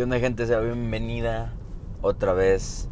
[0.00, 0.46] ¿Qué onda gente?
[0.46, 1.52] Sea bienvenida
[2.00, 2.88] otra vez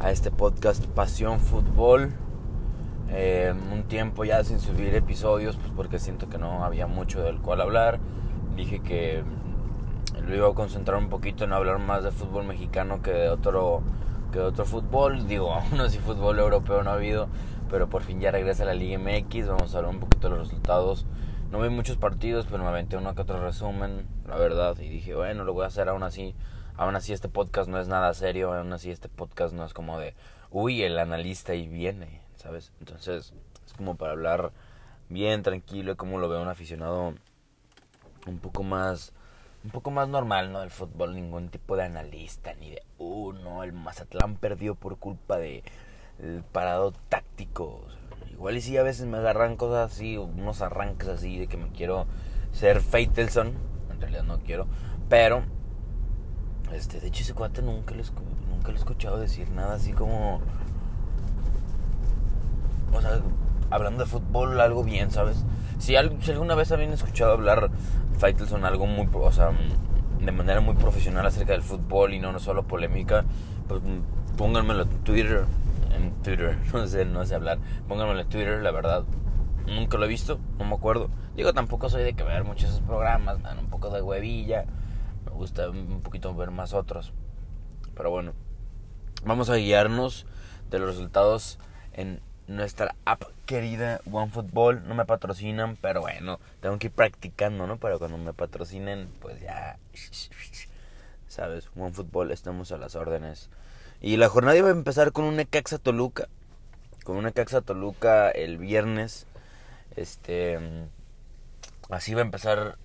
[0.00, 2.14] a este podcast Pasión Fútbol.
[3.10, 7.38] Eh, un tiempo ya sin subir episodios, pues porque siento que no había mucho del
[7.42, 8.00] cual hablar.
[8.56, 9.22] Dije que
[10.26, 13.82] lo iba a concentrar un poquito en hablar más de fútbol mexicano que de otro,
[14.32, 15.28] que de otro fútbol.
[15.28, 17.28] Digo, aún así fútbol europeo no ha habido,
[17.68, 19.48] pero por fin ya regresa la Liga MX.
[19.48, 21.04] Vamos a hablar un poquito de los resultados.
[21.50, 24.78] No vi muchos partidos, pero me aventé uno que otro resumen, la verdad.
[24.78, 26.34] Y dije, bueno, lo voy a hacer aún así.
[26.76, 29.98] Aún así este podcast no es nada serio, aún así este podcast no es como
[29.98, 30.14] de,
[30.50, 32.72] uy, el analista y viene, ¿sabes?
[32.80, 33.32] Entonces
[33.66, 34.52] es como para hablar
[35.08, 37.14] bien tranquilo como lo veo un aficionado
[38.26, 39.12] un poco más
[39.64, 40.60] un poco más normal, ¿no?
[40.60, 45.36] Del fútbol, ningún tipo de analista, ni de, uh, no, el Mazatlán perdió por culpa
[45.36, 45.64] de
[46.20, 47.77] el parado táctico.
[48.48, 51.68] Igual y sí, a veces me agarran cosas así, unos arranques así, de que me
[51.68, 52.06] quiero
[52.50, 53.52] ser Faitelson.
[53.92, 54.66] En realidad no quiero,
[55.10, 55.42] pero,
[56.72, 58.02] este, de hecho ese cuate nunca lo,
[58.48, 60.40] nunca lo he escuchado decir nada así como,
[62.94, 63.20] o sea,
[63.68, 65.44] hablando de fútbol, algo bien, ¿sabes?
[65.78, 67.70] Si, alguna vez habían escuchado hablar
[68.18, 69.50] Faitelson algo muy, o sea,
[70.20, 73.26] de manera muy profesional acerca del fútbol y no, no solo polémica,
[73.66, 73.82] pues
[74.38, 75.44] pónganmelo en Twitter,
[75.98, 79.04] en Twitter, no sé, no sé hablar, pónganmelo en Twitter, la verdad.
[79.66, 81.10] Nunca lo he visto, no me acuerdo.
[81.36, 84.64] Digo, tampoco soy de que ver muchos esos programas, dan un poco de huevilla.
[85.26, 87.12] Me gusta un poquito ver más otros.
[87.94, 88.32] Pero bueno,
[89.24, 90.24] vamos a guiarnos
[90.70, 91.58] de los resultados
[91.92, 94.88] en nuestra app querida OneFootball.
[94.88, 97.76] No me patrocinan, pero bueno, tengo que ir practicando, ¿no?
[97.76, 99.78] Para cuando me patrocinen, pues ya.
[101.28, 101.68] ¿Sabes?
[101.76, 103.50] OneFootball, estamos a las órdenes.
[104.00, 106.28] Y la jornada iba a empezar con un Necaxa Toluca.
[107.04, 109.26] Con un Necaxa Toluca el viernes.
[109.96, 110.58] Este.
[111.90, 112.76] Así va a empezar,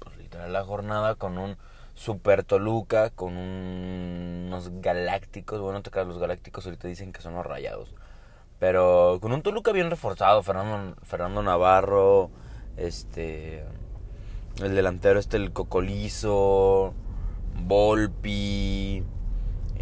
[0.00, 1.56] pues literal, la jornada con un
[1.94, 5.60] Super Toluca, con unos Galácticos.
[5.60, 7.94] Bueno, te los Galácticos ahorita dicen que son los rayados.
[8.58, 12.30] Pero con un Toluca bien reforzado, Fernando, Fernando Navarro,
[12.76, 13.64] este
[14.60, 16.94] el delantero este el Cocolizo,
[17.64, 19.02] Volpi,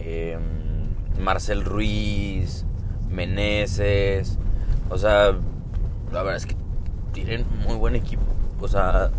[0.05, 2.65] em, Marcel Ruiz,
[3.11, 4.39] Meneses,
[4.89, 5.33] o sea,
[6.13, 6.57] la verdad es que
[7.13, 8.23] tienen muy buen equipo,
[8.61, 9.11] o sea,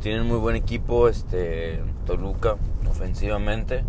[0.00, 2.56] tienen muy buen equipo este Toluca
[2.88, 3.84] ofensivamente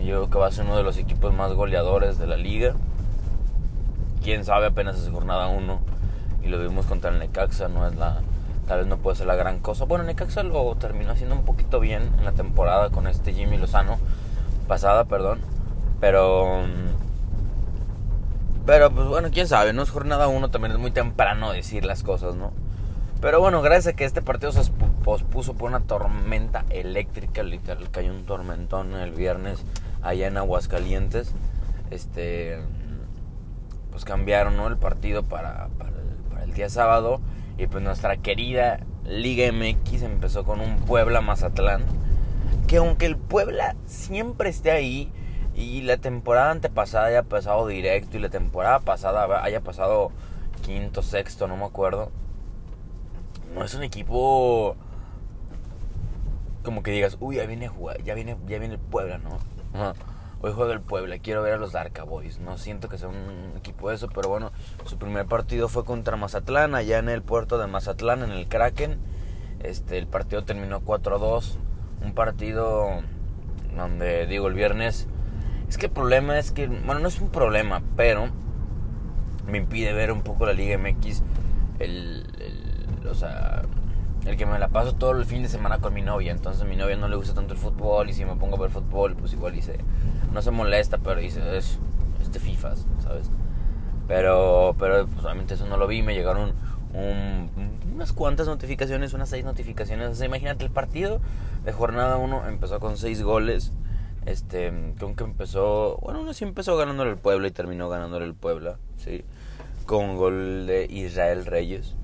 [0.00, 2.36] y yo creo que va a ser uno de los equipos más goleadores de la
[2.36, 2.74] liga
[4.24, 5.80] quién sabe, apenas es jornada 1
[6.42, 8.22] y lo vimos contra el Necaxa, no es la
[8.66, 9.84] tal vez no puede ser la gran cosa.
[9.84, 13.98] Bueno, Necaxa lo terminó haciendo un poquito bien en la temporada con este Jimmy Lozano
[14.66, 15.40] pasada, perdón,
[16.04, 16.60] pero
[18.66, 22.02] pero pues bueno, quién sabe, no es jornada 1, también es muy temprano decir las
[22.02, 22.52] cosas, ¿no?
[23.22, 24.70] Pero bueno, gracias a que este partido se
[25.02, 29.64] pospuso por una tormenta eléctrica, literal, cayó un tormentón el viernes
[30.02, 31.32] allá en Aguascalientes.
[31.90, 32.58] Este
[33.90, 34.66] pues cambiaron ¿no?
[34.66, 37.22] el partido para, para, el, día sábado.
[37.56, 41.82] Y pues nuestra querida Liga MX empezó con un Puebla Mazatlán.
[42.66, 45.10] Que aunque el Puebla siempre esté ahí
[45.54, 50.10] y la temporada antepasada haya pasado directo y la temporada pasada haya pasado
[50.62, 52.10] quinto, sexto, no me acuerdo.
[53.54, 54.76] No es un equipo
[56.64, 57.70] como que digas, uy, ya viene
[58.04, 59.38] ya viene, ya viene el Puebla, ¿no?
[60.40, 62.40] Hoy juega el Puebla, quiero ver a los Darka Boys.
[62.40, 64.50] No siento que sea un equipo de eso, pero bueno,
[64.84, 68.98] su primer partido fue contra Mazatlán, allá en el puerto de Mazatlán, en el Kraken.
[69.62, 71.56] Este, el partido terminó 4-2.
[72.02, 73.02] Un partido
[73.74, 75.06] donde, digo, el viernes.
[75.68, 78.28] Es que el problema es que, bueno, no es un problema, pero
[79.46, 81.22] me impide ver un poco la Liga MX.
[81.78, 83.62] El, el, o sea,
[84.26, 86.32] el que me la paso todo el fin de semana con mi novia.
[86.32, 88.60] Entonces a mi novia no le gusta tanto el fútbol y si me pongo a
[88.60, 89.78] ver fútbol, pues igual dice,
[90.32, 91.78] no se molesta, pero dice, es,
[92.20, 93.30] es de FIFA, ¿sabes?
[94.08, 96.52] Pero, pero pues, obviamente eso no lo vi, me llegaron
[97.92, 100.10] unas cuantas notificaciones, unas seis notificaciones.
[100.10, 101.20] O sea, imagínate, el partido
[101.64, 103.72] de jornada 1 empezó con seis goles.
[104.26, 108.34] Este, con que empezó, bueno, uno sí empezó ganándole el Puebla y terminó ganándole el
[108.34, 109.24] Puebla, ¿sí?
[109.84, 111.94] Con gol de Israel Reyes,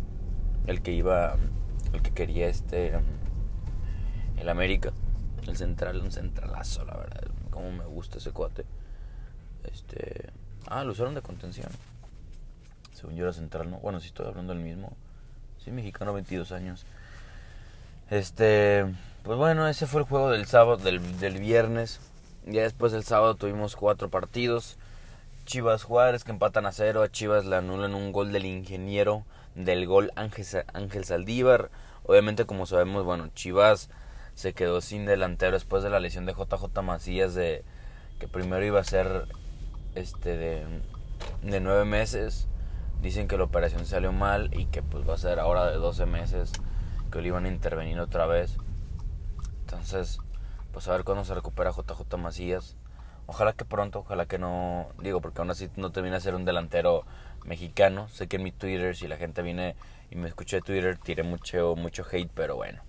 [0.66, 1.36] el que iba
[1.92, 2.92] el que quería este
[4.36, 4.92] el América
[5.46, 8.64] el central un centralazo la verdad como me gusta ese cuate.
[9.64, 10.30] Este
[10.66, 11.68] ah lo usaron de contención.
[12.92, 14.92] Según yo era central no bueno si estoy hablando del mismo.
[15.64, 16.86] Sí mexicano 22 años.
[18.10, 18.86] Este
[19.24, 22.00] pues bueno ese fue el juego del sábado del, del viernes
[22.52, 24.76] ya después del sábado tuvimos cuatro partidos
[25.50, 29.24] Chivas Juárez que empatan a cero a Chivas le anulan un gol del ingeniero
[29.54, 31.70] del gol Ángel, Ángel Saldívar.
[32.04, 33.90] Obviamente, como sabemos, bueno, Chivas
[34.34, 37.64] se quedó sin delantero después de la lesión de JJ Macías de
[38.20, 39.26] que primero iba a ser
[39.94, 40.64] este de,
[41.42, 42.46] de nueve meses.
[43.02, 46.06] Dicen que la operación salió mal y que pues va a ser ahora de 12
[46.06, 46.52] meses
[47.10, 48.56] que lo iban a intervenir otra vez.
[49.62, 50.18] Entonces,
[50.72, 52.76] pues a ver cuándo se recupera JJ Macías.
[53.26, 56.34] Ojalá que pronto, ojalá que no, digo, porque aún así no te viene a ser
[56.34, 57.04] un delantero
[57.44, 58.08] mexicano.
[58.08, 59.76] Sé que en mi Twitter, si la gente viene
[60.10, 62.80] y me escucha de Twitter, tiré mucho, mucho hate, pero bueno.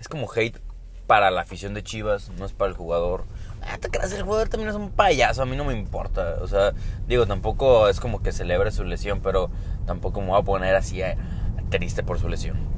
[0.00, 0.60] Es como hate
[1.06, 3.24] para la afición de Chivas, no es para el jugador.
[3.62, 6.36] Ah, te creas, el jugador también es un payaso, a mí no me importa.
[6.42, 6.72] O sea,
[7.06, 9.50] digo, tampoco es como que celebre su lesión, pero
[9.86, 11.16] tampoco me voy a poner así eh,
[11.70, 12.77] triste por su lesión.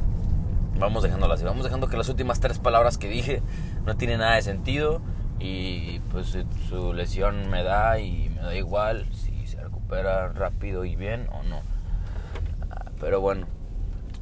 [0.81, 3.43] Vamos dejándolo así, vamos dejando que las últimas tres palabras que dije
[3.85, 5.03] no tienen nada de sentido
[5.39, 6.39] y pues
[6.71, 11.43] su lesión me da y me da igual si se recupera rápido y bien o
[11.43, 11.61] no.
[12.99, 13.47] Pero bueno,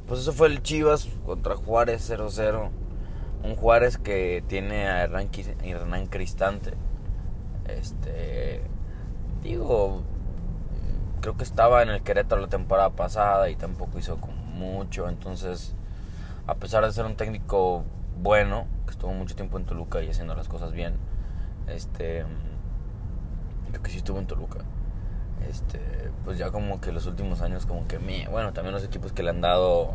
[0.05, 2.69] pues eso fue el Chivas contra Juárez 0-0.
[3.43, 6.73] Un Juárez que tiene a Hernán, Cristante.
[7.67, 8.61] Este.
[9.41, 10.03] Digo.
[11.21, 14.17] Creo que estaba en el Querétaro la temporada pasada y tampoco hizo
[14.55, 15.09] mucho.
[15.09, 15.75] Entonces,
[16.49, 17.83] a pesar de ser un técnico
[18.21, 20.95] bueno, que estuvo mucho tiempo en Toluca y haciendo las cosas bien,
[21.67, 22.25] este.
[23.69, 24.59] Creo que sí estuvo en Toluca.
[25.47, 25.79] Este,
[26.25, 27.97] pues ya como que los últimos años, como que,
[28.29, 29.93] bueno, también los equipos que le han dado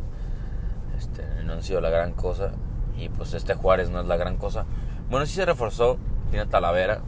[0.97, 2.53] este, no han sido la gran cosa.
[2.97, 4.65] Y pues este Juárez no es la gran cosa.
[5.11, 5.99] Bueno, sí se reforzó,
[6.31, 7.01] tiene Talavera.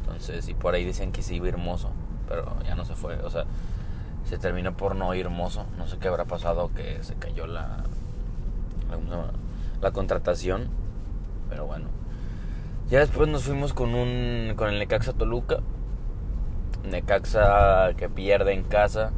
[0.00, 1.90] Entonces, y por ahí dicen que sí iba hermoso,
[2.28, 3.16] pero ya no se fue.
[3.16, 3.44] O sea,
[4.24, 5.66] se terminó por no ir hermoso.
[5.76, 7.84] No sé qué habrá pasado, que se cayó la,
[9.80, 10.68] la, contratación.
[11.48, 11.86] Pero bueno.
[12.90, 15.60] Ya después nos fuimos con un con el Necaxa Toluca.
[16.84, 19.12] Necaxa que pierde en casa.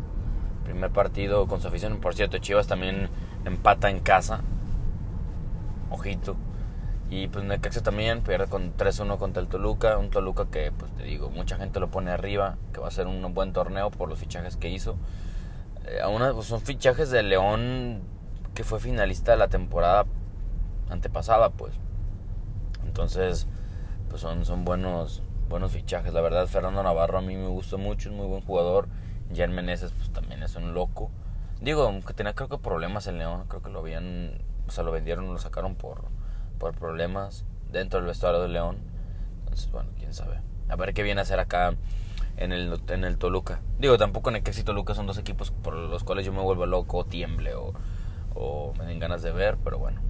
[0.64, 1.98] Primer partido con su afición.
[2.00, 3.08] Por cierto, Chivas también
[3.44, 4.42] empata en casa
[5.94, 6.36] ojito.
[7.10, 11.04] Y pues Necaxa también pierde con 3-1 contra el Toluca, un Toluca que pues te
[11.04, 14.18] digo, mucha gente lo pone arriba, que va a ser un buen torneo por los
[14.18, 14.96] fichajes que hizo.
[15.86, 16.00] Eh,
[16.32, 18.02] pues, son fichajes de León
[18.54, 20.06] que fue finalista de la temporada
[20.88, 21.74] antepasada, pues.
[22.84, 23.46] Entonces,
[24.08, 26.12] pues son, son buenos buenos fichajes.
[26.12, 28.88] La verdad, Fernando Navarro a mí me gustó mucho, es muy buen jugador.
[29.34, 31.10] Jan Meneses pues también es un loco.
[31.60, 34.92] Digo, que tenía creo que problemas en León, creo que lo habían o sea, lo
[34.92, 36.04] vendieron, lo sacaron por,
[36.58, 38.78] por problemas dentro del vestuario de León.
[39.40, 40.40] Entonces, bueno, quién sabe.
[40.68, 41.74] A ver qué viene a hacer acá
[42.36, 43.60] en el, en el Toluca.
[43.78, 47.04] Digo, tampoco en el Toluca son dos equipos por los cuales yo me vuelvo loco,
[47.04, 47.74] tiemble o,
[48.34, 50.00] o me den ganas de ver, pero bueno.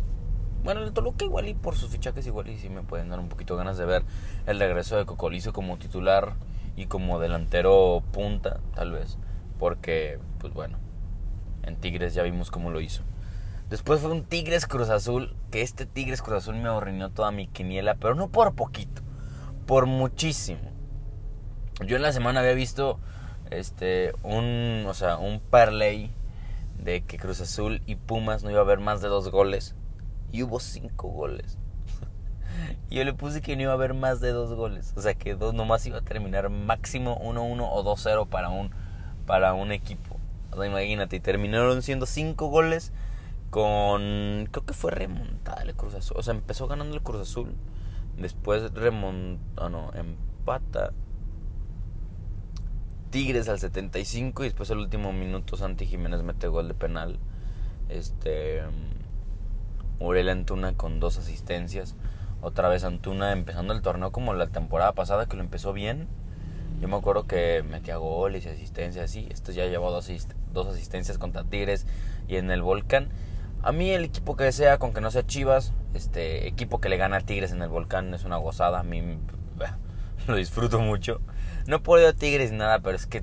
[0.63, 3.29] Bueno, el Toluca igual y por sus fichajes igual y sí me pueden dar un
[3.29, 4.03] poquito ganas de ver
[4.47, 6.35] el regreso de Cocolizo como titular
[6.75, 9.19] y como delantero punta, tal vez.
[9.59, 10.79] Porque, pues bueno,
[11.65, 13.03] en Tigres ya vimos cómo lo hizo.
[13.69, 17.47] Después fue un Tigres Cruz Azul, que este Tigres Cruz Azul me arruinó toda mi
[17.47, 19.03] quiniela, pero no por poquito,
[19.67, 20.73] por muchísimo.
[21.85, 23.01] Yo en la semana había visto
[23.51, 26.11] este un, o sea, un parlay
[26.79, 29.75] de que Cruz Azul y Pumas no iba a haber más de dos goles
[30.33, 31.59] y hubo cinco goles.
[32.91, 35.35] yo le puse que no iba a haber más de dos goles, o sea, que
[35.35, 38.71] dos nomás iba a terminar máximo 1-1 o 2-0 para un
[39.27, 40.19] para un equipo.
[40.51, 42.93] O sea, imagínate, terminaron siendo cinco goles
[43.51, 47.55] con creo que fue remontada el Cruz Azul, o sea, empezó ganando el Cruz Azul,
[48.19, 50.93] después remonta, no, empata
[53.15, 57.21] Tigres al 75 y después el último minuto Santi Jiménez mete gol de penal.
[57.89, 58.61] Este
[60.01, 61.95] Uriel Antuna con dos asistencias.
[62.41, 66.09] Otra vez Antuna empezando el torneo como la temporada pasada que lo empezó bien.
[66.81, 69.29] Yo me acuerdo que metía goles y asistencias así.
[69.31, 70.11] Esto ya llevó dos,
[70.53, 71.87] dos asistencias contra Tigres
[72.27, 73.11] y en el Volcán.
[73.63, 76.97] A mí el equipo que sea, con que no sea Chivas, este equipo que le
[76.97, 78.81] gana a Tigres en el Volcán es una gozada.
[78.81, 79.01] A mí
[80.27, 81.21] lo disfruto mucho.
[81.67, 83.23] No puedo a Tigres nada, pero es que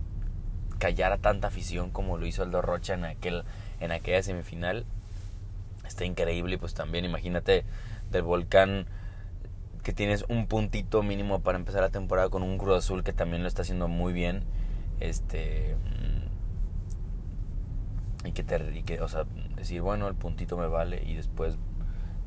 [0.79, 3.43] callar a tanta afición como lo hizo Aldo Rocha en aquel
[3.79, 4.85] en aquella semifinal
[5.91, 7.65] está increíble y pues también imagínate
[8.09, 8.87] del Volcán
[9.83, 13.41] que tienes un puntito mínimo para empezar la temporada con un Cruz Azul que también
[13.41, 14.43] lo está haciendo muy bien.
[14.99, 15.75] Este
[18.23, 21.57] y que, te, y que, o sea, decir, bueno, el puntito me vale y después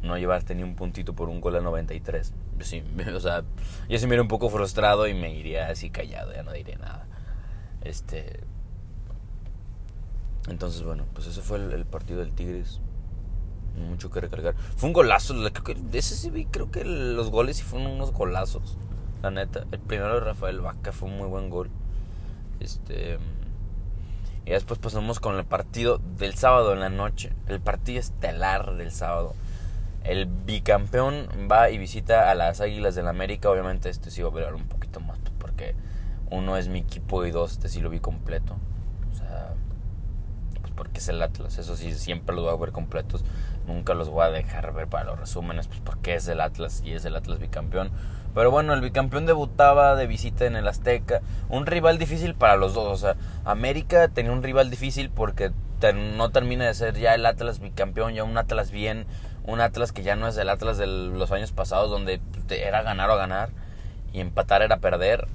[0.05, 2.33] no llevarte ni un puntito por un gol a 93.
[2.59, 2.83] Yo sí,
[3.15, 3.43] o sea,
[3.89, 6.77] yo sí me iría un poco frustrado y me iría así callado, ya no diré
[6.77, 7.07] nada.
[7.83, 8.41] Este.
[10.49, 12.81] Entonces, bueno, pues ese fue el, partido del Tigres.
[13.77, 14.55] Mucho que recargar.
[14.77, 15.35] Fue un golazo.
[15.35, 18.79] De ese sí vi, creo que los goles sí fueron unos golazos.
[19.23, 19.65] La neta.
[19.73, 21.71] El primero de Rafael Vaca fue un muy buen gol.
[22.61, 23.19] Este.
[24.47, 27.33] Y después pasamos con el partido del sábado en la noche.
[27.49, 29.35] El partido estelar del sábado.
[30.05, 33.51] El bicampeón va y visita a las Águilas del la América.
[33.51, 35.75] Obviamente este sí va a hablar un poquito más porque
[36.31, 38.57] uno es mi equipo y dos, este sí lo vi completo.
[39.13, 39.55] O sea,
[40.61, 41.59] pues porque es el Atlas.
[41.59, 43.25] Eso sí, siempre los voy a ver completos.
[43.67, 46.93] Nunca los voy a dejar ver para los resúmenes, pues porque es el Atlas y
[46.93, 47.91] es el Atlas bicampeón.
[48.35, 51.21] Pero bueno, el bicampeón debutaba de visita en el Azteca.
[51.49, 52.93] Un rival difícil para los dos.
[52.93, 55.53] O sea, América tenía un rival difícil porque
[55.93, 59.07] no termina de ser ya el Atlas bicampeón, ya un Atlas bien,
[59.45, 63.11] un Atlas que ya no es el Atlas de los años pasados donde era ganar
[63.11, 63.51] o ganar
[64.13, 65.29] y empatar era perder.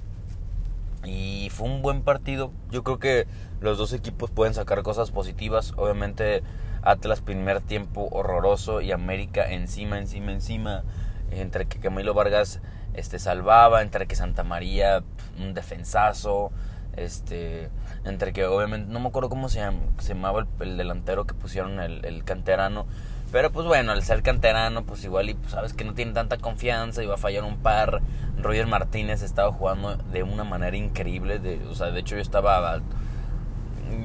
[1.04, 2.52] Y fue un buen partido.
[2.72, 3.28] Yo creo que
[3.62, 5.74] los dos equipos pueden sacar cosas positivas.
[5.78, 6.44] Obviamente
[6.82, 10.84] Atlas primer tiempo horroroso y América encima, encima, encima.
[11.32, 12.62] Entre que Camilo Vargas
[12.94, 15.04] este, salvaba, entre que Santa María
[15.40, 16.52] un defensazo.
[16.96, 17.70] Este,
[18.04, 22.24] entre que obviamente, no me acuerdo cómo se, llamaba el, delantero que pusieron el, el,
[22.24, 22.88] canterano.
[23.32, 26.38] Pero pues bueno, al ser canterano, pues igual y pues, sabes que no tiene tanta
[26.38, 28.02] confianza, iba a fallar un par.
[28.42, 31.40] Roger Martínez estaba jugando de una manera increíble.
[31.40, 32.82] De, o sea, de hecho yo estaba...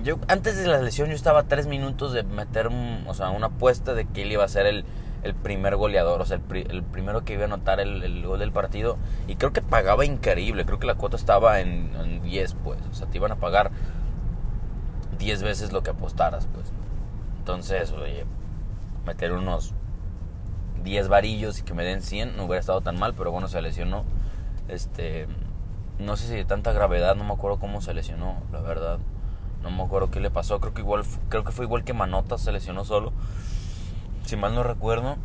[0.02, 2.70] Yo, antes de la lesión yo estaba tres minutos de meter
[3.06, 4.84] o sea, una apuesta de que él iba a ser el,
[5.42, 8.98] primer goleador, o sea, el, primero que iba a anotar el, gol del partido.
[9.26, 12.78] Y creo que pagaba increíble, creo que la cuota estaba en, 10, pues.
[12.90, 13.70] O sea, te iban a pagar
[15.18, 16.72] 10 veces lo que apostaras, pues.
[17.38, 18.24] Entonces, oye,
[19.04, 19.75] meter unos
[20.82, 23.61] 10 varillos y que me den 100 no hubiera estado tan mal, pero bueno, se
[23.62, 24.04] lesionó.
[24.68, 25.26] Este,
[25.99, 28.99] no sé si de tanta gravedad, no me acuerdo cómo se lesionó, la verdad.
[29.62, 32.37] No me acuerdo qué le pasó, creo que igual creo que fue igual que Manota,
[32.37, 33.12] se lesionó solo
[34.25, 35.16] si mal no recuerdo.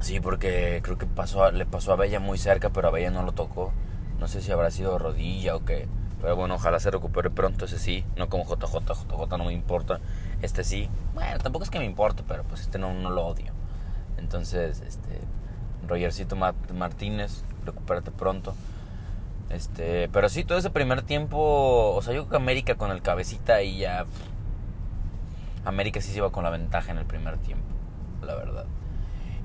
[0.00, 3.22] Sí, porque creo que pasó le pasó a Bella muy cerca, pero a Bella no
[3.22, 3.72] lo tocó.
[4.18, 5.88] No sé si habrá sido rodilla o qué.
[6.20, 8.04] Pero bueno, ojalá se recupere pronto, ese sí.
[8.16, 10.00] No como JJ, JJ no me importa.
[10.42, 10.88] Este sí.
[11.14, 13.52] Bueno, tampoco es que me importe, pero pues este no, no lo odio.
[14.16, 15.20] Entonces, este.
[15.86, 18.54] Rogercito Martínez, recupérate pronto.
[19.50, 23.02] Este, pero sí, todo ese primer tiempo, o sea, yo creo que América con el
[23.02, 24.06] cabecita y ya
[25.64, 27.66] América sí se iba con la ventaja en el primer tiempo,
[28.22, 28.66] la verdad.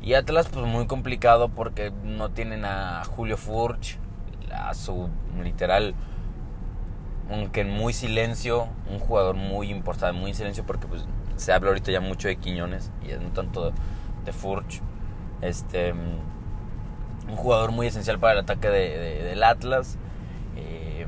[0.03, 3.97] Y Atlas, pues muy complicado porque no tienen a Julio Furch,
[4.53, 5.09] a su
[5.41, 5.95] literal,
[7.29, 11.05] aunque en muy silencio, un jugador muy importante, muy en silencio porque pues
[11.37, 13.71] se habla ahorita ya mucho de Quiñones y no tanto
[14.25, 14.81] de Furch.
[15.41, 19.97] Este, un jugador muy esencial para el ataque de, del Atlas.
[20.55, 21.05] Eh,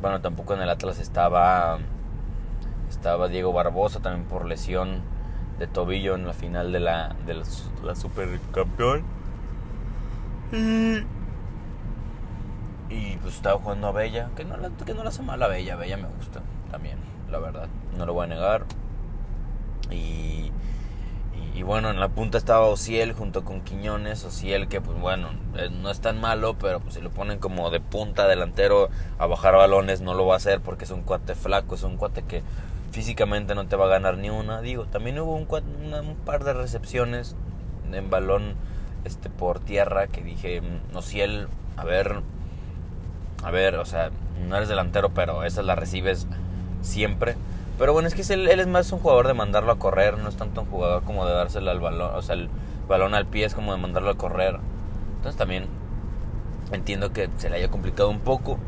[0.00, 1.78] bueno, tampoco en el Atlas estaba
[2.88, 5.02] estaba Diego Barbosa también por lesión
[5.58, 9.04] de tobillo en la final de la, de la, Supercampeón.
[10.52, 11.02] Y,
[12.88, 15.76] y pues estaba jugando a Bella, que no, que no la hace mal a Bella,
[15.76, 16.98] Bella me gusta también,
[17.30, 18.64] la verdad, no lo voy a negar.
[19.90, 20.50] Y,
[21.54, 25.70] y, bueno, en la punta estaba Ociel junto con Quiñones, Ociel que pues bueno, eh,
[25.70, 28.88] no es tan malo, pero pues si lo ponen como de punta delantero
[29.18, 31.96] a bajar balones no lo va a hacer porque es un cuate flaco, es un
[31.96, 32.42] cuate que
[32.90, 34.60] físicamente no te va a ganar ni una.
[34.60, 37.36] Digo, también hubo un, un par de recepciones
[37.92, 38.56] en balón
[39.04, 40.62] este por tierra que dije,
[41.00, 42.22] si él, a ver,
[43.46, 44.10] a ver, o sea,
[44.48, 46.26] no eres delantero, pero esa la recibes
[46.82, 47.36] siempre.
[47.78, 50.28] Pero bueno, es que él, él, es más un jugador de mandarlo a correr, no
[50.28, 52.48] es tanto un jugador como de dárselo al balón, o sea, el
[52.88, 54.58] balón al pie es como de mandarlo a correr.
[55.18, 55.66] Entonces también
[56.72, 58.58] entiendo que se le haya complicado un poco.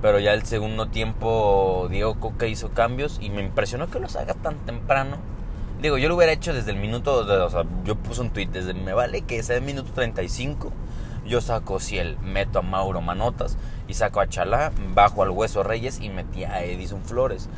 [0.00, 4.32] Pero ya el segundo tiempo Diego Coca hizo cambios y me impresionó que los haga
[4.32, 5.18] tan temprano.
[5.82, 8.72] Digo, yo lo hubiera hecho desde el minuto, o sea, yo puse un tweet desde
[8.72, 10.72] me vale que sea el minuto 35.
[11.26, 13.56] Yo saco Ciel, meto a Mauro Manotas
[13.88, 17.48] y saco a Chalá, bajo al Hueso Reyes y metí a Edison Flores.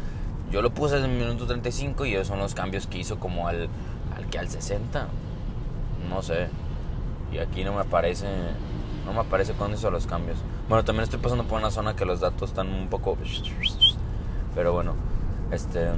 [0.50, 3.49] Yo lo puse desde el minuto 35 y esos son los cambios que hizo como
[3.49, 3.68] al,
[4.16, 5.09] al que al 60.
[6.09, 6.49] No sé.
[7.33, 8.26] Y aquí no me aparece
[9.04, 10.38] no me aparece cuándo hizo los cambios.
[10.68, 13.18] Bueno, también estoy pasando por una zona que los datos están un poco...
[14.54, 14.94] Pero bueno,
[15.50, 15.90] este...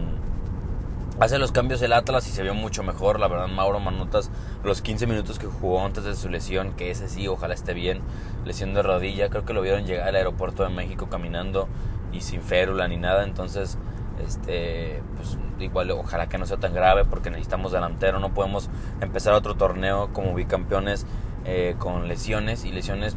[1.18, 4.30] Hace los cambios el Atlas y se vio mucho mejor, la verdad, Mauro Manotas,
[4.62, 8.02] los 15 minutos que jugó antes de su lesión, que ese sí, ojalá esté bien,
[8.44, 11.68] lesión de rodilla, creo que lo vieron llegar al aeropuerto de México caminando
[12.12, 13.78] y sin férula ni nada, entonces,
[14.26, 18.68] este, pues igual, ojalá que no sea tan grave porque necesitamos delantero, no podemos
[19.00, 21.06] empezar otro torneo como bicampeones
[21.46, 23.16] eh, con lesiones y lesiones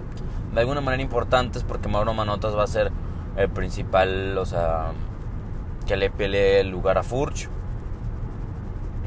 [0.53, 2.94] de alguna manera importantes porque Mauro Manotas va a ser
[3.36, 4.91] el principal, o sea,
[5.86, 7.50] que le pelee el lugar a Furch.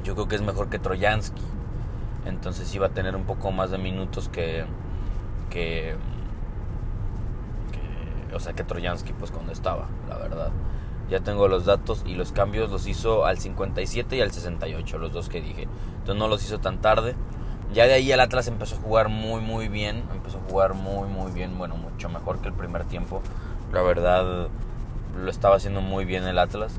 [0.05, 1.43] Yo creo que es mejor que Trojansky.
[2.27, 4.65] Entonces va a tener un poco más de minutos que,
[5.51, 5.97] que,
[8.35, 10.51] o sea, que Trojansky pues cuando estaba, la verdad.
[11.11, 15.13] Ya tengo los datos y los cambios los hizo al 57 y al 68, los
[15.13, 15.69] dos que dije.
[15.99, 17.15] Entonces no los hizo tan tarde
[17.75, 20.05] Ya de ahí el Atlas empezó a jugar muy, muy bien.
[20.13, 21.59] Empezó a jugar muy, muy bien.
[21.59, 23.23] Bueno, mucho mejor que el primer tiempo.
[23.73, 24.49] La verdad,
[25.23, 26.79] lo estaba haciendo muy bien el Atlas.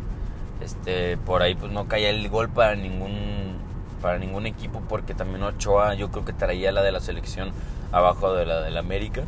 [0.64, 3.58] Este, por ahí pues no caía el gol para ningún
[4.02, 7.52] para ningún equipo porque también Ochoa yo creo que traía la de la selección
[7.92, 9.24] abajo de la del América.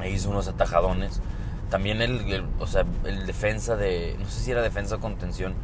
[0.00, 1.20] Ahí hizo unos atajadones.
[1.70, 5.54] También el, o sea, el defensa de no sé si era defensa o contención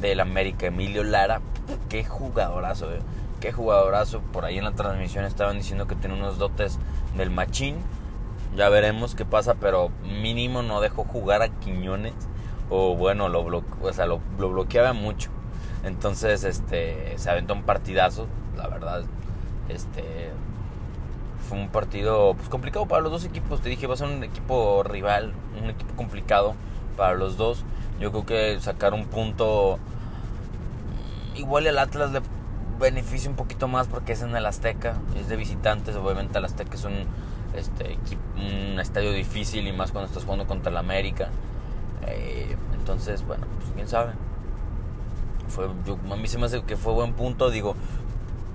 [0.00, 1.40] del América Emilio Lara,
[1.88, 3.00] qué jugadorazo, eh.
[3.40, 4.20] Qué jugadorazo.
[4.32, 6.78] Por ahí en la transmisión estaban diciendo que tiene unos dotes
[7.16, 7.76] del machín.
[8.56, 12.14] Ya veremos qué pasa, pero mínimo no dejó jugar a Quiñones
[12.70, 15.30] o bueno, lo, o sea, lo, bloqueaba mucho.
[15.84, 19.04] Entonces, este, se aventó un partidazo, la verdad.
[19.68, 20.30] Este,
[21.48, 23.60] fue un partido pues, complicado para los dos equipos.
[23.60, 25.32] Te dije, va a ser un equipo rival,
[25.62, 26.54] un equipo complicado
[26.96, 27.64] para los dos.
[28.00, 29.78] Yo creo que sacar un punto
[31.38, 32.20] igual el Atlas le
[32.78, 36.74] beneficia un poquito más porque es en el Azteca, es de visitantes, obviamente el Azteca
[36.74, 37.04] es un,
[37.54, 37.98] este,
[38.36, 41.30] un estadio difícil y más cuando estás jugando contra el América.
[42.10, 44.12] Eh, entonces, bueno, pues quién sabe.
[45.48, 47.50] Fue, a mí se me hace que fue buen punto.
[47.50, 47.74] Digo,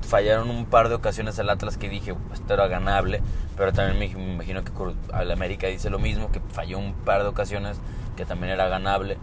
[0.08, 3.22] fallaron un par de ocasiones el Atlas que dije, esto era ganable.
[3.58, 4.72] Pero también me, imagino que
[5.12, 7.78] al América dice lo mismo, que falló un par de ocasiones
[8.16, 9.18] que también era ganable.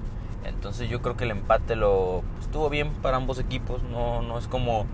[0.44, 3.82] Entonces yo creo que el empate lo estuvo bien para ambos equipos.
[3.84, 4.86] No, no es como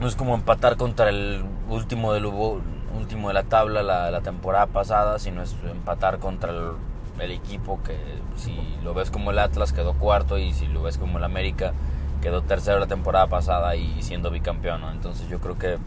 [0.00, 4.66] no es como empatar contra el último del último de la tabla la, la temporada
[4.66, 6.72] pasada, sino es empatar contra el
[7.20, 7.96] el equipo que
[8.36, 11.72] si lo ves como el Atlas quedó cuarto y si lo ves como el América
[12.20, 14.82] quedó tercero la temporada pasada y siendo bicampeón.
[14.92, 15.78] Entonces yo creo que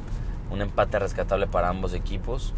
[0.52, 2.54] un empate rescatable para ambos equipos.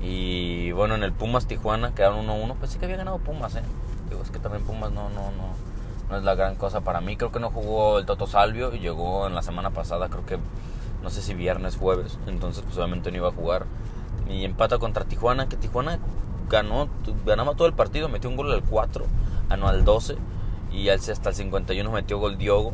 [0.00, 2.56] Y bueno, en el Pumas Tijuana quedaron 1-1.
[2.56, 3.62] Pensé que había ganado Pumas, ¿eh?
[4.08, 5.54] Digo, es que también Pumas no, no, no,
[6.08, 7.16] no es la gran cosa para mí.
[7.16, 10.38] Creo que no jugó el Toto Salvio y llegó en la semana pasada, creo que
[11.02, 12.18] no sé si viernes, jueves.
[12.26, 13.66] Entonces, pues obviamente no iba a jugar.
[14.28, 15.98] Y empata contra Tijuana, que Tijuana
[16.50, 16.88] ganó,
[17.24, 19.06] ganaba todo el partido, metió un gol al 4,
[19.56, 20.16] no al 12
[20.72, 22.72] y hasta el 51 metió gol Diogo,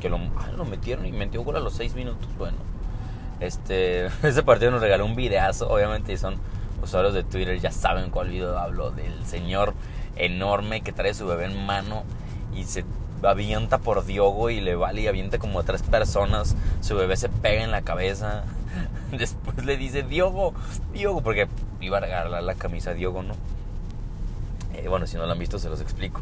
[0.00, 2.28] que lo, ah, lo metieron y metió gol a los 6 minutos.
[2.38, 2.56] Bueno,
[3.40, 6.36] este, ese partido nos regaló un videazo, obviamente son
[6.82, 9.74] usuarios de Twitter, ya saben cuál video hablo, del señor
[10.16, 12.04] enorme que trae su bebé en mano
[12.54, 12.84] y se
[13.22, 17.28] avienta por Diogo y le vale y avienta como a tres personas, su bebé se
[17.28, 18.44] pega en la cabeza.
[19.12, 20.54] Después le dice, Diogo,
[20.92, 21.48] Diogo, porque
[21.80, 23.34] iba a regalar la camisa a Diogo, ¿no?
[24.74, 26.20] Eh, bueno, si no la han visto, se los explico.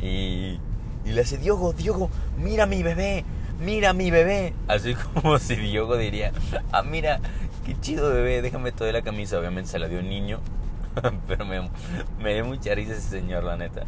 [0.00, 0.58] Y,
[1.04, 3.24] y le hace, Diogo, Diogo, mira mi bebé,
[3.60, 4.54] mira mi bebé.
[4.68, 6.32] Así como si Diogo diría,
[6.72, 7.20] ah, mira,
[7.64, 9.38] qué chido bebé, déjame toda la camisa.
[9.38, 10.40] Obviamente se la dio un niño,
[11.28, 11.68] pero me,
[12.20, 13.82] me dio mucha risa ese señor, la neta.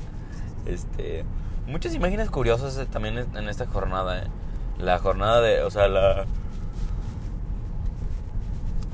[0.66, 1.24] Este,
[1.66, 4.26] muchas imágenes curiosas eh, también en esta jornada, ¿eh?
[4.78, 6.24] La jornada de, o sea, la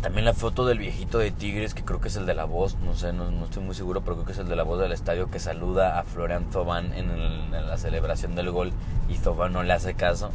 [0.00, 2.76] también la foto del viejito de Tigres, que creo que es el de la voz,
[2.76, 4.92] no sé, no, estoy muy seguro, pero creo que es el de la voz del
[4.92, 8.72] estadio que saluda a Florian Zobán en, la celebración del gol
[9.08, 10.30] y Zobán no le hace caso.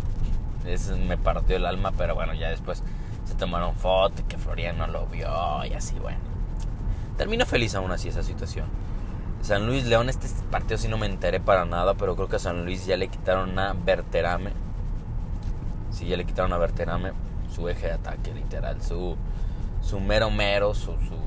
[0.65, 2.84] Ese me partió el alma, pero bueno, ya después
[3.25, 5.30] se tomaron fotos que Florian no lo vio
[5.65, 6.19] y así, bueno.
[7.17, 8.65] Termino feliz aún así esa situación.
[9.41, 12.39] San Luis León, este partido sí no me enteré para nada, pero creo que a
[12.39, 14.51] San Luis ya le quitaron a Berterame.
[15.91, 17.13] Sí, ya le quitaron a Berterame
[17.54, 19.15] su eje de ataque, literal, su
[19.86, 21.26] su mero mero, su, su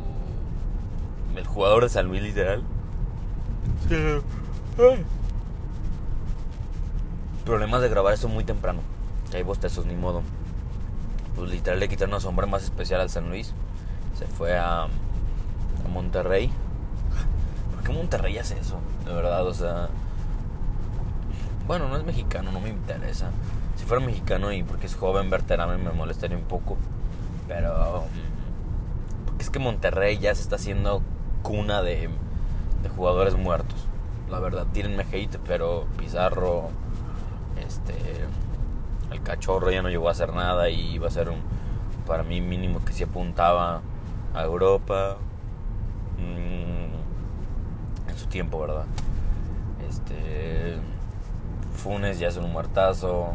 [1.36, 2.64] el jugador de San Luis literal.
[7.44, 8.80] Problemas de grabar eso muy temprano.
[9.32, 10.22] Hay bostezos, ni modo.
[11.36, 13.54] Pues literal le quitaron a su hombre más especial al San Luis.
[14.18, 14.88] Se fue a, a
[15.92, 16.50] Monterrey.
[17.74, 18.80] ¿Por qué Monterrey hace eso?
[19.06, 19.88] De verdad, o sea.
[21.68, 23.30] Bueno, no es mexicano, no me interesa.
[23.76, 26.76] Si fuera mexicano y porque es joven, Verterame me molestaría un poco.
[27.46, 28.27] Pero es
[29.58, 31.02] Monterrey ya se está haciendo
[31.42, 32.10] cuna de,
[32.96, 33.86] jugadores muertos.
[34.30, 36.70] La verdad, tírenme hate, pero Pizarro,
[37.66, 37.94] este,
[39.10, 41.40] el cachorro ya no llegó a hacer nada y iba a ser un,
[42.06, 43.82] para mí mínimo que se apuntaba
[44.34, 45.16] a Europa
[46.18, 48.84] mm, en su tiempo, ¿verdad?
[49.88, 50.78] Este,
[51.74, 53.28] Funes ya es un muertazo.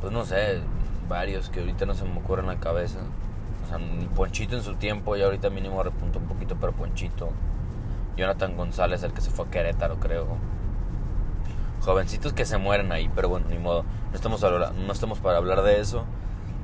[0.00, 0.60] Pues no sé,
[1.08, 3.00] varios que ahorita no se me ocurren en la cabeza.
[4.16, 7.30] Ponchito en su tiempo y ahorita mínimo repunta un poquito, pero Ponchito.
[8.16, 10.26] Jonathan González, el que se fue a Querétaro, creo.
[11.82, 13.84] Jovencitos que se mueren ahí, pero bueno, ni modo.
[14.10, 16.04] No estamos, no estamos para hablar de eso.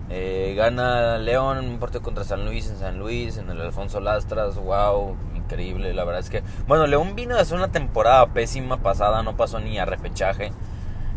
[0.08, 4.00] Eh, gana León en un partido contra San Luis en San Luis, en el Alfonso
[4.00, 4.56] Lastras.
[4.56, 5.94] Wow, increíble.
[5.94, 9.58] La verdad es que, bueno, León vino de hacer una temporada pésima pasada, no pasó
[9.58, 10.52] ni a repechaje.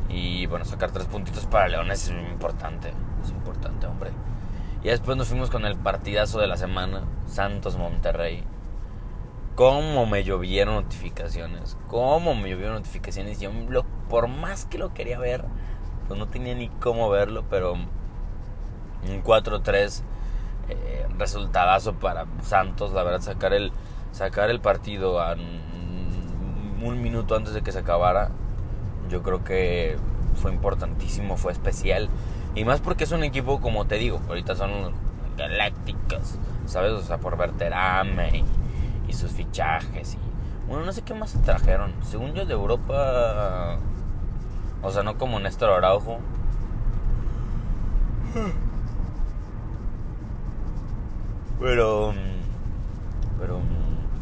[0.09, 2.93] Y bueno, sacar tres puntitos para León es importante.
[3.23, 4.11] Es importante, hombre.
[4.81, 8.43] Y después nos fuimos con el partidazo de la semana, Santos Monterrey.
[9.55, 13.41] Cómo me llovieron notificaciones, cómo me llovieron notificaciones.
[13.41, 13.51] Yo,
[14.09, 15.43] por más que lo quería ver,
[16.07, 20.01] pues no tenía ni cómo verlo, pero un 4-3
[20.69, 23.73] eh, resultadazo para Santos, la verdad, sacar el,
[24.13, 28.31] sacar el partido a un minuto antes de que se acabara,
[29.09, 29.97] yo creo que
[30.35, 32.09] fue importantísimo, fue especial.
[32.55, 34.93] Y más porque es un equipo, como te digo, ahorita son
[35.37, 36.35] galácticos,
[36.65, 36.91] ¿sabes?
[36.91, 38.43] O sea, por Verterame
[39.07, 40.15] y, sus fichajes.
[40.15, 40.19] Y,
[40.67, 41.93] bueno, no sé qué más se trajeron.
[42.03, 43.77] Según yo, de Europa.
[44.81, 46.19] O sea, no como Néstor Araujo.
[51.59, 52.13] Pero.
[53.39, 53.59] Pero.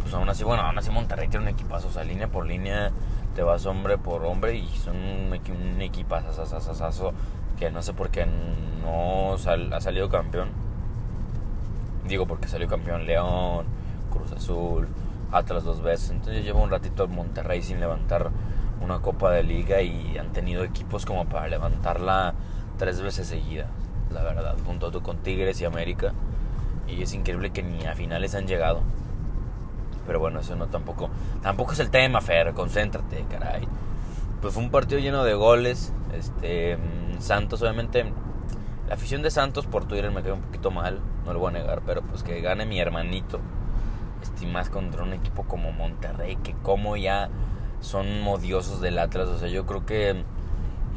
[0.02, 1.90] Pues aún así, bueno, aún así Monterrey tiene un equipazo.
[1.90, 2.92] O sea, línea por línea
[3.36, 6.30] te vas hombre por hombre y son un, un equipazo
[7.58, 10.50] que no sé por qué no ha salido campeón.
[12.08, 13.66] Digo porque salió campeón León,
[14.12, 14.88] Cruz Azul,
[15.32, 16.12] Atlas dos veces.
[16.12, 18.32] Entonces llevo un ratito en Monterrey sin levantar
[18.82, 22.34] una copa de liga y han tenido equipos como para levantarla
[22.78, 23.68] tres veces seguida,
[24.14, 26.14] la verdad, junto con Tigres y América.
[26.88, 28.82] Y es increíble que ni a finales han llegado.
[30.06, 31.10] Pero bueno, eso no tampoco.
[31.42, 32.54] Tampoco es el tema, Fer.
[32.54, 33.68] Concéntrate, caray.
[34.42, 35.94] Pues fue un partido lleno de goles.
[36.14, 36.78] Este.
[36.78, 38.12] Mm, Santos, obviamente.
[38.88, 41.02] La afición de Santos por Twitter me quedó un poquito mal.
[41.26, 41.82] No lo voy a negar.
[41.86, 43.40] Pero pues que gane mi hermanito.
[44.22, 46.38] Este, más contra un equipo como Monterrey.
[46.38, 47.30] Que como ya
[47.80, 49.28] son modiosos del Atlas.
[49.28, 50.24] O sea, yo creo que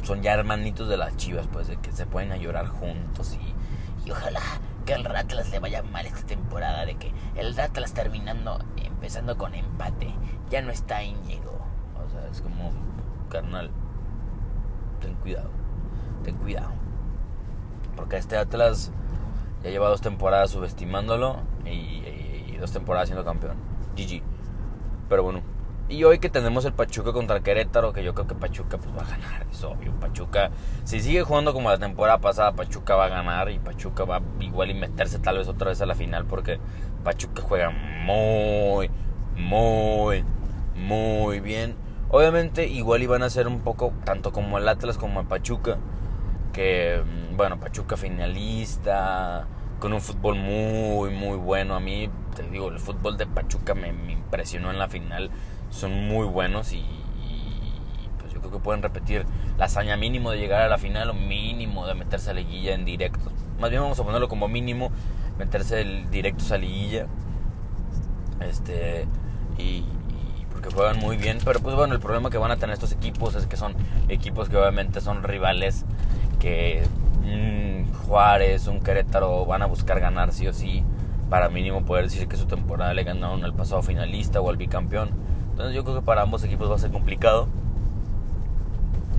[0.03, 1.47] son ya hermanitos de las chivas.
[1.51, 3.37] Pues de que se pueden a llorar juntos.
[3.39, 4.41] Y, y ojalá
[4.85, 6.85] que al Atlas le vaya mal esta temporada.
[6.85, 8.59] De que el Atlas terminando
[9.01, 10.13] empezando con empate.
[10.51, 11.59] Ya no está Íñigo.
[12.05, 12.71] O sea, es como,
[13.31, 13.71] carnal,
[14.99, 15.49] ten cuidado,
[16.23, 16.69] ten cuidado.
[17.95, 18.91] Porque este Atlas
[19.63, 23.55] ya lleva dos temporadas subestimándolo y, dos temporadas siendo campeón.
[23.95, 24.21] GG.
[25.09, 25.41] Pero bueno.
[25.89, 28.95] Y hoy que tenemos el Pachuca contra el Querétaro, que yo creo que Pachuca pues
[28.95, 29.91] va a ganar, es obvio.
[29.99, 30.51] Pachuca,
[30.85, 34.69] si sigue jugando como la temporada pasada, Pachuca va a ganar y Pachuca va igual
[34.69, 36.59] y meterse tal vez otra vez a la final porque
[37.03, 38.89] Pachuca juega muy,
[39.35, 40.23] muy,
[40.75, 41.75] muy bien.
[42.11, 45.77] Obviamente igual iban a ser un poco, tanto como el Atlas como el Pachuca,
[46.51, 49.47] que, mm, bueno, Pachuca finalista,
[49.79, 51.75] con un fútbol muy, muy bueno.
[51.75, 55.31] A mí, te digo, el fútbol de Pachuca me, impresionó en la final.
[55.69, 56.83] Son muy buenos y,
[58.19, 59.25] pues yo creo que pueden repetir
[59.57, 62.73] la hazaña mínimo de llegar a la final o mínimo de meterse a la liguilla
[62.73, 63.31] en directo.
[63.59, 64.91] Más bien vamos a ponerlo como mínimo
[65.39, 67.07] meterse el directo a liguilla.
[68.41, 69.07] Este,
[69.57, 69.85] y,
[70.61, 71.39] porque juegan muy bien.
[71.43, 73.73] Pero pues bueno, el problema que van a tener estos equipos es que son
[74.09, 75.85] equipos que obviamente son rivales
[76.39, 76.83] que
[77.23, 80.83] mm, Juárez, un Querétaro van a buscar ganar sí o sí
[81.29, 85.09] para mínimo poder decir que su temporada le ganaron al pasado finalista o al bicampeón.
[85.51, 87.47] Entonces yo creo que para ambos equipos va a ser complicado.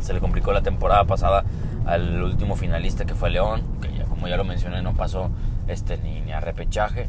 [0.00, 1.44] Se le complicó la temporada pasada
[1.86, 5.30] al último finalista que fue León, que ya como ya lo mencioné no pasó
[5.68, 7.08] este, ni, a repechaje.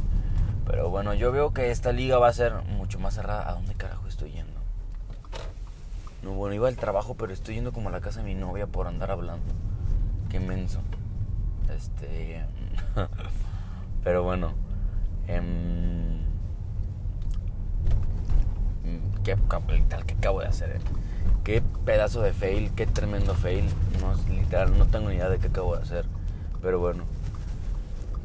[0.66, 3.50] Pero bueno, yo veo que esta liga va a ser mucho más cerrada.
[3.50, 4.60] ¿A dónde carajo estoy yendo?
[6.24, 8.66] No, bueno, iba al trabajo, pero estoy yendo como a la casa de mi novia
[8.66, 9.54] por andar hablando.
[10.30, 10.80] Qué menso.
[11.76, 12.46] Este.
[14.04, 14.54] pero bueno.
[15.28, 16.24] Em,
[19.24, 19.38] qué
[19.90, 20.78] tal que acabo de hacer.
[20.78, 20.80] Eh.
[21.44, 23.66] Qué pedazo de fail, qué tremendo fail.
[24.00, 26.06] No, literal, no tengo ni idea de qué acabo de hacer.
[26.62, 27.04] Pero bueno.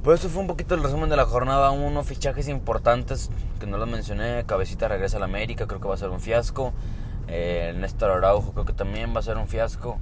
[0.09, 2.03] Pues eso fue un poquito el resumen de la jornada 1.
[2.03, 3.29] Fichajes importantes
[3.61, 4.43] que no los mencioné.
[4.47, 6.73] Cabecita regresa a la América, creo que va a ser un fiasco.
[7.27, 9.99] Eh, Néstor Araujo creo que también va a ser un fiasco.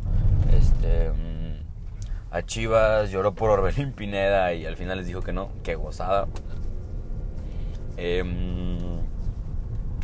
[0.52, 1.56] Este, mm,
[2.30, 5.48] a Chivas lloró por Orbelín Pineda y al final les dijo que no.
[5.64, 6.28] Qué gozada.
[7.96, 8.22] Eh,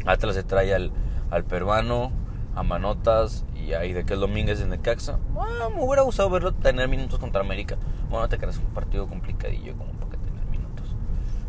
[0.05, 0.91] Atlas se trae al,
[1.31, 2.11] al peruano,
[2.55, 5.19] a Manotas y ahí de que el Domínguez en Necaxa.
[5.39, 7.77] Ah, me hubiera gustado verlo tener minutos contra América.
[8.11, 10.95] Bueno, te creas un partido complicadillo como para que tener minutos.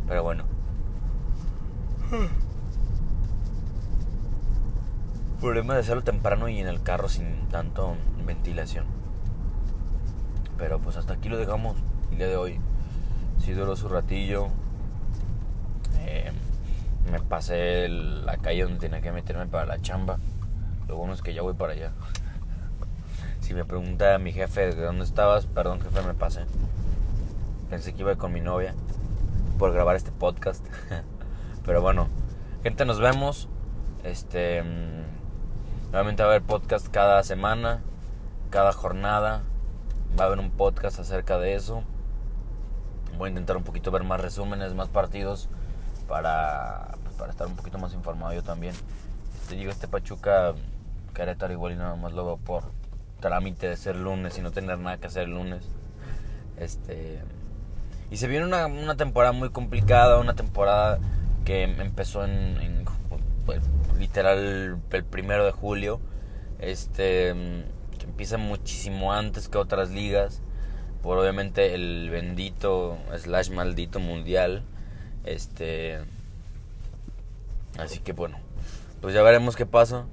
[0.08, 0.46] Pero bueno.
[5.42, 8.86] Problema de hacerlo temprano y en el carro sin tanto ventilación.
[10.58, 11.76] Pero pues hasta aquí lo dejamos
[12.12, 12.60] el día de hoy.
[13.39, 14.48] Si duró su ratillo.
[16.00, 16.32] Eh,
[17.12, 20.18] me pasé la calle donde tenía que meterme para la chamba.
[20.88, 21.91] Lo bueno es que ya voy para allá.
[23.41, 26.46] Si me pregunta mi jefe de dónde estabas, perdón jefe, me pasé.
[27.69, 28.74] Pensé que iba con mi novia
[29.58, 30.65] por grabar este podcast.
[31.65, 32.08] Pero bueno,
[32.63, 33.50] gente, nos vemos.
[34.04, 37.82] Este, mm, nuevamente va a haber podcast cada semana.
[38.50, 39.41] cada jornada.
[40.19, 41.84] Va a haber un podcast acerca de eso.
[43.17, 45.50] Voy a intentar un poquito ver más resúmenes, más partidos
[46.08, 48.76] para, pues, para estar un poquito más informado yo también.
[49.50, 50.54] Te digo, este Pachuca
[51.13, 52.63] Querétaro igual y nada más lo veo por
[53.19, 55.65] trámite de ser lunes y no tener nada que hacer el lunes.
[56.58, 57.21] Este
[58.13, 60.99] y se viene una, una temporada muy complicada, una temporada
[61.45, 62.86] que empezó en,
[63.45, 63.63] pues,
[63.97, 65.99] literal el primero de julio.
[66.60, 67.34] Este
[67.97, 70.41] que empieza muchísimo antes que otras ligas.
[71.02, 74.63] Por obviamente el bendito slash maldito mundial.
[75.26, 75.99] Este.
[77.80, 78.38] Así que bueno.
[79.02, 80.06] Pues ya veremos qué pasa.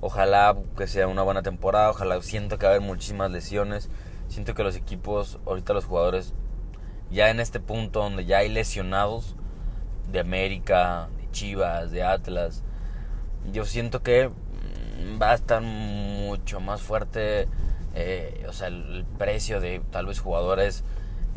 [0.00, 1.90] Ojalá que sea una buena temporada.
[1.90, 3.90] Ojalá siento que va a haber muchísimas lesiones.
[4.28, 6.34] Siento que los equipos, ahorita los jugadores,
[7.10, 9.36] ya en este punto donde ya hay lesionados
[10.10, 12.62] de América, de Chivas, de Atlas,
[13.52, 17.48] yo siento que mm, va a estar mucho más fuerte.
[17.94, 20.84] Eh, o sea, el, precio de tal vez jugadores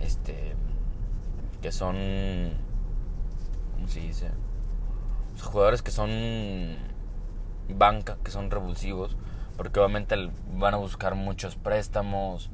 [0.01, 0.55] este,
[1.61, 1.95] que son.
[3.75, 4.29] ¿Cómo se dice?
[5.41, 6.09] jugadores que son
[7.69, 9.15] banca, que son revulsivos,
[9.57, 10.15] porque obviamente
[10.55, 12.49] van a buscar muchos préstamos.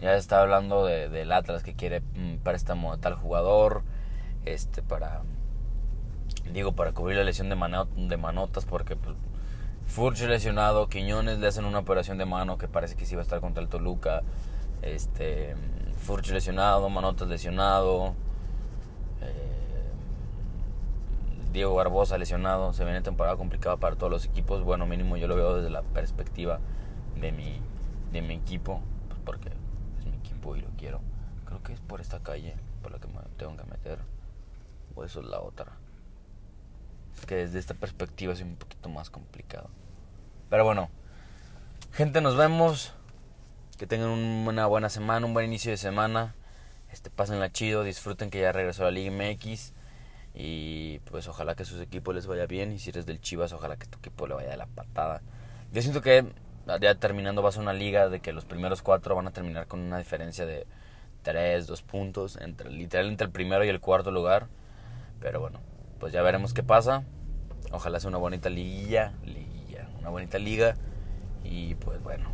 [0.00, 3.82] Ya está hablando de, del Atlas que quiere un préstamo a tal jugador,
[4.44, 5.22] este para
[6.52, 7.56] digo para cubrir la lesión de,
[7.96, 9.16] de manotas porque pues,
[9.86, 13.24] Furch lesionado, Quiñones le hacen una operación de mano que parece que sí va a
[13.24, 14.22] estar contra el Toluca.
[14.82, 15.54] Este
[15.98, 18.14] Furch lesionado, Manotas lesionado.
[21.54, 24.64] Diego Barbosa lesionado, se viene temporada complicada para todos los equipos.
[24.64, 26.58] Bueno, mínimo yo lo veo desde la perspectiva
[27.14, 27.60] de mi,
[28.10, 29.50] de mi equipo, pues porque
[30.00, 31.00] es mi equipo y lo quiero.
[31.46, 34.00] Creo que es por esta calle por la que me tengo que meter,
[34.96, 35.70] o eso es la otra.
[37.16, 39.70] Es que desde esta perspectiva es un poquito más complicado.
[40.50, 40.90] Pero bueno,
[41.92, 42.94] gente, nos vemos.
[43.78, 46.34] Que tengan una buena semana, un buen inicio de semana.
[46.90, 49.73] Este, pásenla chido, disfruten que ya regresó la Liga MX.
[50.34, 52.72] Y pues ojalá que a sus equipos les vaya bien.
[52.72, 55.22] Y si eres del Chivas, ojalá que tu equipo le vaya de la patada.
[55.72, 56.24] Yo siento que
[56.80, 59.80] ya terminando va a una liga de que los primeros cuatro van a terminar con
[59.80, 60.66] una diferencia de
[61.22, 62.36] tres, dos puntos.
[62.36, 64.48] Entre, literal entre el primero y el cuarto lugar.
[65.20, 65.60] Pero bueno,
[66.00, 67.04] pues ya veremos qué pasa.
[67.70, 69.12] Ojalá sea una bonita liguilla.
[69.24, 69.88] Liguilla.
[70.00, 70.76] Una bonita liga.
[71.44, 72.28] Y pues bueno.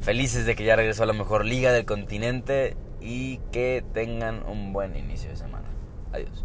[0.00, 2.76] Felices de que ya regresó a la mejor liga del continente.
[3.00, 5.68] Y que tengan un buen inicio de semana.
[6.12, 6.44] Adiós.